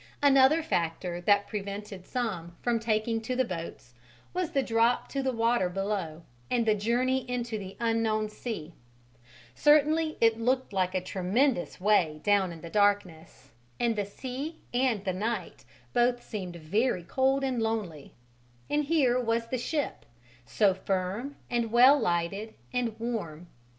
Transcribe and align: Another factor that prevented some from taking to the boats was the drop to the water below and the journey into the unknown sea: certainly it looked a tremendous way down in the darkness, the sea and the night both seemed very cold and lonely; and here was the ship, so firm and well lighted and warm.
Another 0.23 0.63
factor 0.63 1.21
that 1.21 1.47
prevented 1.47 2.07
some 2.07 2.55
from 2.59 2.79
taking 2.79 3.21
to 3.21 3.35
the 3.35 3.45
boats 3.45 3.93
was 4.33 4.49
the 4.49 4.63
drop 4.63 5.07
to 5.09 5.21
the 5.21 5.31
water 5.31 5.69
below 5.69 6.23
and 6.49 6.65
the 6.65 6.73
journey 6.73 7.19
into 7.29 7.59
the 7.59 7.77
unknown 7.79 8.27
sea: 8.27 8.73
certainly 9.53 10.17
it 10.19 10.39
looked 10.39 10.73
a 10.73 11.01
tremendous 11.01 11.79
way 11.79 12.19
down 12.23 12.51
in 12.51 12.61
the 12.61 12.69
darkness, 12.71 13.51
the 13.79 14.03
sea 14.03 14.57
and 14.73 15.05
the 15.05 15.13
night 15.13 15.65
both 15.93 16.23
seemed 16.23 16.55
very 16.55 17.03
cold 17.03 17.43
and 17.43 17.61
lonely; 17.61 18.15
and 18.71 18.85
here 18.85 19.19
was 19.19 19.49
the 19.49 19.57
ship, 19.59 20.03
so 20.47 20.73
firm 20.73 21.35
and 21.47 21.71
well 21.71 21.99
lighted 21.99 22.55
and 22.73 22.97
warm. 22.99 23.45